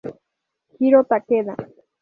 [0.79, 1.53] Jiro Takeda